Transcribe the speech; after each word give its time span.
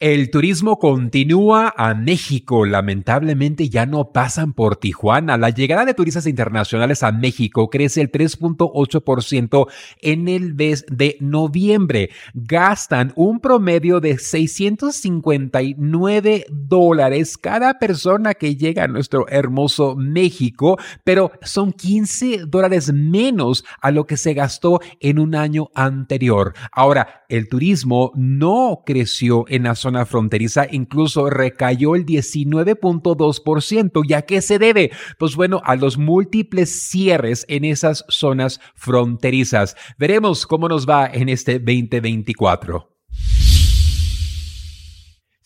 El 0.00 0.30
turismo 0.30 0.78
continúa 0.78 1.74
a 1.76 1.92
México. 1.92 2.64
Lamentablemente 2.64 3.68
ya 3.68 3.84
no 3.84 4.12
pasan 4.12 4.54
por 4.54 4.76
Tijuana. 4.76 5.36
La 5.36 5.50
llegada 5.50 5.84
de 5.84 5.92
turistas 5.92 6.26
internacionales 6.26 7.02
a 7.02 7.12
México 7.12 7.68
crece 7.68 8.00
el 8.00 8.10
3.8% 8.10 9.66
en 10.00 10.28
el 10.28 10.54
mes 10.54 10.86
de 10.88 11.18
noviembre. 11.20 12.08
Gastan 12.32 13.12
un 13.14 13.40
promedio 13.40 14.00
de 14.00 14.16
659 14.16 16.46
dólares 16.48 17.36
cada 17.36 17.78
persona 17.78 18.32
que 18.32 18.56
llega 18.56 18.84
a 18.84 18.88
nuestro 18.88 19.28
hermoso 19.28 19.96
México, 19.96 20.78
pero 21.04 21.30
son 21.42 21.74
15 21.74 22.46
dólares 22.46 22.90
menos 22.90 23.66
a 23.82 23.90
lo 23.90 24.06
que 24.06 24.16
se 24.16 24.32
gastó 24.32 24.80
en 24.98 25.18
un 25.18 25.34
año 25.34 25.68
anterior. 25.74 26.54
Ahora, 26.72 27.26
el 27.28 27.50
turismo 27.50 28.12
no 28.16 28.82
creció 28.86 29.44
en 29.48 29.64
la 29.64 29.74
fronteriza 30.06 30.66
incluso 30.70 31.30
recayó 31.30 31.94
el 31.94 32.06
19.2%. 32.06 34.02
¿Y 34.08 34.14
a 34.14 34.22
qué 34.22 34.40
se 34.42 34.58
debe? 34.58 34.90
Pues 35.18 35.36
bueno, 35.36 35.60
a 35.64 35.76
los 35.76 35.98
múltiples 35.98 36.88
cierres 36.88 37.44
en 37.48 37.64
esas 37.64 38.04
zonas 38.08 38.60
fronterizas. 38.74 39.76
Veremos 39.98 40.46
cómo 40.46 40.68
nos 40.68 40.88
va 40.88 41.06
en 41.06 41.28
este 41.28 41.58
2024. 41.58 42.90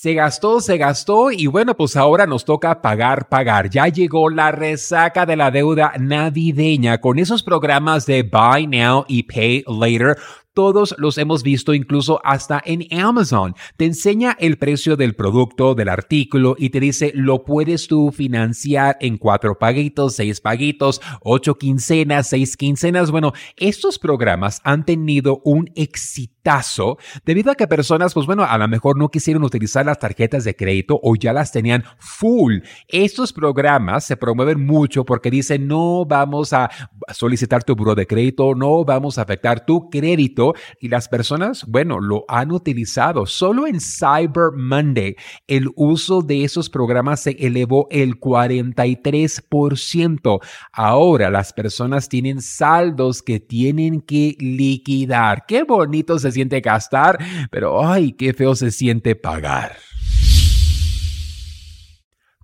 Se 0.00 0.14
gastó, 0.14 0.60
se 0.60 0.78
gastó 0.78 1.32
y 1.32 1.48
bueno, 1.48 1.76
pues 1.76 1.96
ahora 1.96 2.24
nos 2.24 2.44
toca 2.44 2.80
pagar, 2.80 3.28
pagar. 3.28 3.68
Ya 3.68 3.88
llegó 3.88 4.30
la 4.30 4.52
resaca 4.52 5.26
de 5.26 5.34
la 5.34 5.50
deuda 5.50 5.92
navideña 5.98 7.00
con 7.00 7.18
esos 7.18 7.42
programas 7.42 8.06
de 8.06 8.22
Buy 8.22 8.68
Now 8.68 9.06
y 9.08 9.24
Pay 9.24 9.64
Later 9.66 10.16
todos 10.58 10.96
los 10.98 11.18
hemos 11.18 11.44
visto 11.44 11.72
incluso 11.72 12.20
hasta 12.24 12.60
en 12.64 12.84
Amazon. 13.00 13.54
Te 13.76 13.84
enseña 13.84 14.36
el 14.40 14.58
precio 14.58 14.96
del 14.96 15.14
producto, 15.14 15.76
del 15.76 15.88
artículo 15.88 16.56
y 16.58 16.70
te 16.70 16.80
dice 16.80 17.12
lo 17.14 17.44
puedes 17.44 17.86
tú 17.86 18.10
financiar 18.10 18.96
en 19.00 19.18
cuatro 19.18 19.56
paguitos, 19.56 20.16
seis 20.16 20.40
paguitos, 20.40 21.00
ocho 21.20 21.54
quincenas, 21.58 22.30
seis 22.30 22.56
quincenas. 22.56 23.12
Bueno, 23.12 23.34
estos 23.56 24.00
programas 24.00 24.60
han 24.64 24.84
tenido 24.84 25.40
un 25.44 25.70
exitazo 25.76 26.98
debido 27.24 27.52
a 27.52 27.54
que 27.54 27.68
personas, 27.68 28.12
pues 28.14 28.26
bueno, 28.26 28.42
a 28.42 28.58
lo 28.58 28.66
mejor 28.66 28.98
no 28.98 29.10
quisieron 29.10 29.44
utilizar 29.44 29.86
las 29.86 30.00
tarjetas 30.00 30.42
de 30.42 30.56
crédito 30.56 30.98
o 31.04 31.14
ya 31.14 31.32
las 31.32 31.52
tenían 31.52 31.84
full. 31.98 32.62
Estos 32.88 33.32
programas 33.32 34.06
se 34.06 34.16
promueven 34.16 34.66
mucho 34.66 35.04
porque 35.04 35.30
dicen 35.30 35.68
no 35.68 36.04
vamos 36.04 36.52
a 36.52 36.68
solicitar 37.12 37.62
tu 37.62 37.76
buro 37.76 37.94
de 37.94 38.08
crédito, 38.08 38.56
no 38.56 38.84
vamos 38.84 39.18
a 39.18 39.22
afectar 39.22 39.64
tu 39.64 39.88
crédito 39.88 40.47
y 40.80 40.88
las 40.88 41.08
personas, 41.08 41.64
bueno, 41.66 42.00
lo 42.00 42.24
han 42.28 42.52
utilizado. 42.52 43.26
Solo 43.26 43.66
en 43.66 43.80
Cyber 43.80 44.52
Monday 44.56 45.16
el 45.46 45.68
uso 45.76 46.22
de 46.22 46.44
esos 46.44 46.70
programas 46.70 47.20
se 47.20 47.32
elevó 47.38 47.86
el 47.90 48.18
43%. 48.20 50.40
Ahora 50.72 51.30
las 51.30 51.52
personas 51.52 52.08
tienen 52.08 52.40
saldos 52.42 53.22
que 53.22 53.38
tienen 53.40 54.00
que 54.00 54.36
liquidar. 54.38 55.44
Qué 55.46 55.64
bonito 55.64 56.18
se 56.18 56.32
siente 56.32 56.60
gastar, 56.60 57.18
pero 57.50 57.86
ay, 57.86 58.12
qué 58.12 58.32
feo 58.32 58.54
se 58.54 58.70
siente 58.70 59.14
pagar 59.16 59.87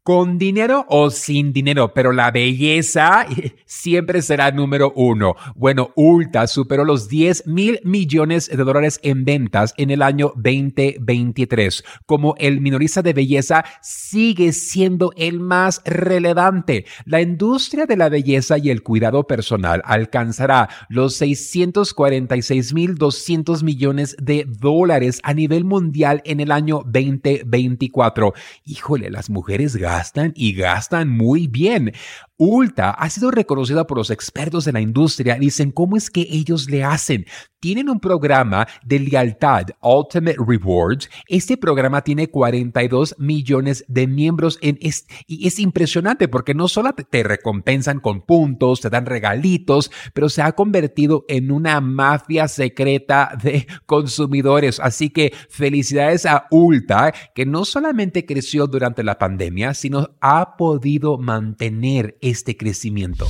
con 0.05 0.37
dinero 0.37 0.85
o 0.91 1.09
sin 1.09 1.55
dinero, 1.55 1.95
pero 1.95 2.13
la 2.13 2.31
belleza 2.31 3.27
siempre 3.65 4.21
será 4.21 4.51
número 4.51 4.93
uno. 4.95 5.35
Bueno, 5.57 5.93
Ulta 5.97 6.47
superó 6.47 6.85
los 6.85 7.09
10 7.09 7.47
mil 7.47 7.81
millones 7.85 8.51
de 8.51 8.57
dólares 8.63 9.01
en 9.03 9.25
ventas 9.25 9.73
en 9.79 9.91
el 9.91 10.03
año 10.03 10.35
2023. 10.37 11.83
Como 12.05 12.35
el 12.37 12.61
minorista 12.61 13.01
de 13.01 13.15
belleza 13.15 13.65
sigue 13.81 14.53
siendo 14.53 15.11
el 15.17 15.41
más 15.41 15.81
relevante. 15.87 16.85
La 17.07 17.23
industria 17.23 17.87
de 17.87 17.97
la 17.97 18.11
belleza 18.11 18.59
y 18.59 18.69
el 18.69 18.83
cuidado 18.83 19.27
personal 19.27 19.81
alcanzará 19.87 20.69
los 20.91 21.15
646 21.15 22.75
mil 22.75 22.97
200 22.97 23.63
millones 23.63 24.17
de 24.21 24.45
dólares 24.47 25.21
a 25.23 25.33
nivel 25.33 25.65
mundial 25.65 26.21
en 26.27 26.41
el 26.41 26.53
año 26.53 26.83
2024. 26.85 28.35
Híjole, 28.67 29.11
las 29.11 29.31
mujeres 29.31 29.75
gastan 29.95 30.33
y 30.35 30.55
gastan 30.55 31.09
muy 31.09 31.47
bien. 31.47 31.93
Ulta 32.37 32.91
ha 32.91 33.11
sido 33.11 33.31
reconocida 33.31 33.87
por 33.87 33.99
los 33.99 34.11
expertos 34.11 34.65
de 34.65 34.73
la 34.73 34.81
industria. 34.81 35.37
Dicen, 35.37 35.71
¿cómo 35.71 35.97
es 35.97 36.11
que 36.11 36.27
ellos 36.31 36.69
le 36.69 36.83
hacen? 36.83 37.27
Tienen 37.61 37.89
un 37.89 38.01
programa 38.01 38.67
de 38.85 38.99
lealtad, 38.99 39.69
Ultimate 39.81 40.37
Rewards. 40.47 41.09
Este 41.29 41.57
programa 41.57 42.03
tiene 42.03 42.29
42 42.29 43.15
millones 43.19 43.85
de 43.89 44.07
miembros 44.07 44.59
en 44.61 44.79
y 45.27 45.47
es 45.47 45.59
impresionante 45.59 46.29
porque 46.29 46.53
no 46.53 46.69
solo 46.69 46.93
te, 46.93 47.05
te 47.05 47.23
recompensan 47.23 48.01
con 48.01 48.21
puntos, 48.21 48.83
te 48.83 48.91
dan 48.91 49.07
regalitos, 49.07 49.91
pero 50.13 50.29
se 50.29 50.43
ha 50.43 50.53
convertido 50.53 51.25
en 51.29 51.51
una 51.51 51.81
mafia 51.81 52.49
secreta 52.49 53.31
de 53.43 53.67
consumidores. 53.87 54.79
Así 54.81 55.09
que 55.09 55.33
felicidades 55.49 56.27
a 56.27 56.47
Ulta, 56.51 57.15
que 57.35 57.47
no 57.47 57.65
solamente 57.65 58.27
creció 58.27 58.67
durante 58.67 59.03
la 59.03 59.19
pandemia, 59.19 59.73
sino 59.73 60.11
ha 60.21 60.57
podido 60.57 61.17
mantener 61.17 62.19
este 62.25 62.57
crecimiento. 62.57 63.29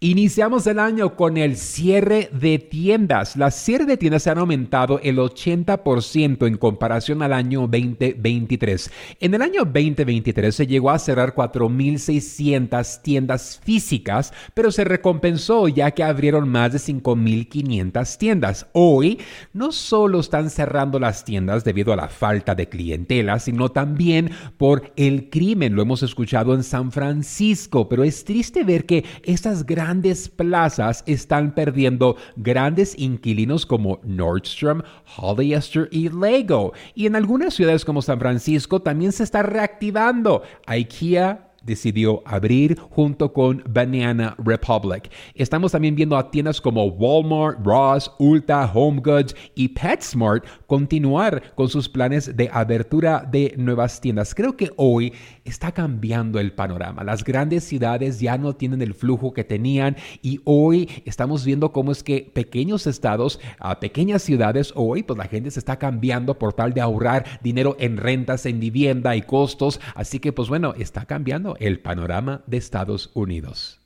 Iniciamos 0.00 0.66
el 0.66 0.80
año 0.80 1.14
con 1.14 1.36
el 1.36 1.56
cierre 1.56 2.28
de 2.32 2.58
tiendas. 2.58 3.36
Las 3.36 3.54
cierres 3.54 3.86
de 3.86 3.96
tiendas 3.96 4.24
se 4.24 4.30
han 4.30 4.38
aumentado 4.38 4.98
el 5.02 5.18
80% 5.18 6.46
en 6.46 6.56
comparación 6.58 7.22
al 7.22 7.32
año 7.32 7.60
2023. 7.60 8.90
En 9.20 9.34
el 9.34 9.40
año 9.40 9.64
2023 9.64 10.54
se 10.54 10.66
llegó 10.66 10.90
a 10.90 10.98
cerrar 10.98 11.34
4.600 11.34 13.02
tiendas 13.02 13.60
físicas, 13.64 14.32
pero 14.52 14.72
se 14.72 14.84
recompensó 14.84 15.68
ya 15.68 15.92
que 15.92 16.02
abrieron 16.02 16.48
más 16.48 16.72
de 16.72 16.78
5.500 16.78 18.18
tiendas. 18.18 18.66
Hoy 18.72 19.20
no 19.52 19.70
solo 19.70 20.20
están 20.20 20.50
cerrando 20.50 20.98
las 20.98 21.24
tiendas 21.24 21.64
debido 21.64 21.92
a 21.92 21.96
la 21.96 22.08
falta 22.08 22.54
de 22.54 22.68
clientela, 22.68 23.38
sino 23.38 23.70
también 23.70 24.32
por 24.58 24.92
el 24.96 25.30
crimen. 25.30 25.76
Lo 25.76 25.82
hemos 25.82 26.02
escuchado 26.02 26.52
en 26.52 26.64
San 26.64 26.90
Francisco, 26.90 27.88
pero 27.88 28.02
es 28.02 28.24
triste 28.24 28.64
ver 28.64 28.84
que 28.86 29.04
estas 29.22 29.64
grandes 29.64 29.83
grandes 29.84 30.30
plazas 30.30 31.04
están 31.06 31.54
perdiendo 31.54 32.16
grandes 32.36 32.98
inquilinos 32.98 33.66
como 33.66 34.00
Nordstrom, 34.02 34.80
Hollister 35.18 35.90
y 35.90 36.08
Lego. 36.08 36.72
Y 36.94 37.04
en 37.04 37.16
algunas 37.16 37.52
ciudades 37.52 37.84
como 37.84 38.00
San 38.00 38.18
Francisco 38.18 38.80
también 38.80 39.12
se 39.12 39.24
está 39.24 39.42
reactivando. 39.42 40.42
IKEA, 40.66 41.43
decidió 41.64 42.22
abrir 42.24 42.78
junto 42.78 43.32
con 43.32 43.62
Banana 43.68 44.34
Republic. 44.38 45.10
Estamos 45.34 45.72
también 45.72 45.94
viendo 45.94 46.16
a 46.16 46.30
tiendas 46.30 46.60
como 46.60 46.84
Walmart, 46.86 47.64
Ross, 47.64 48.10
Ulta, 48.18 48.70
Home 48.72 49.00
Goods 49.04 49.34
y 49.54 49.68
PetSmart 49.68 50.44
continuar 50.66 51.54
con 51.54 51.68
sus 51.68 51.88
planes 51.88 52.36
de 52.36 52.50
abertura 52.52 53.26
de 53.30 53.54
nuevas 53.56 54.00
tiendas. 54.00 54.34
Creo 54.34 54.56
que 54.56 54.70
hoy 54.76 55.12
está 55.44 55.72
cambiando 55.72 56.38
el 56.38 56.52
panorama. 56.52 57.04
Las 57.04 57.24
grandes 57.24 57.64
ciudades 57.64 58.20
ya 58.20 58.38
no 58.38 58.54
tienen 58.54 58.82
el 58.82 58.94
flujo 58.94 59.32
que 59.32 59.44
tenían 59.44 59.96
y 60.22 60.40
hoy 60.44 60.88
estamos 61.04 61.44
viendo 61.44 61.72
cómo 61.72 61.92
es 61.92 62.02
que 62.02 62.30
pequeños 62.32 62.86
estados, 62.86 63.40
pequeñas 63.80 64.22
ciudades, 64.22 64.72
hoy 64.74 65.02
pues 65.02 65.18
la 65.18 65.26
gente 65.26 65.50
se 65.50 65.58
está 65.58 65.78
cambiando 65.78 66.38
por 66.38 66.52
tal 66.52 66.74
de 66.74 66.80
ahorrar 66.80 67.40
dinero 67.42 67.76
en 67.78 67.96
rentas, 67.96 68.46
en 68.46 68.60
vivienda 68.60 69.16
y 69.16 69.22
costos. 69.22 69.80
Así 69.94 70.18
que 70.18 70.32
pues 70.32 70.48
bueno, 70.48 70.74
está 70.78 71.04
cambiando 71.04 71.53
el 71.60 71.80
panorama 71.80 72.42
de 72.46 72.56
Estados 72.56 73.10
Unidos. 73.14 73.80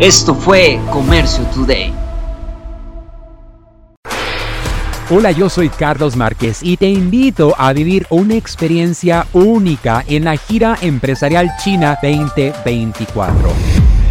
Esto 0.00 0.34
fue 0.34 0.78
Comercio 0.92 1.44
Today. 1.54 1.92
Hola, 5.10 5.32
yo 5.32 5.48
soy 5.48 5.70
Carlos 5.70 6.16
Márquez 6.16 6.62
y 6.62 6.76
te 6.76 6.86
invito 6.86 7.54
a 7.56 7.72
vivir 7.72 8.06
una 8.10 8.34
experiencia 8.34 9.26
única 9.32 10.04
en 10.06 10.24
la 10.24 10.36
gira 10.36 10.76
empresarial 10.82 11.50
China 11.64 11.98
2024 12.02 13.77